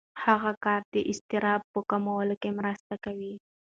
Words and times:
هغه 0.23 0.51
کار 0.63 0.81
د 0.93 0.95
اضطراب 1.11 1.61
په 1.73 1.79
کمولو 1.89 2.35
کې 2.41 2.49
مرسته 2.59 2.93
کوي. 3.05 3.33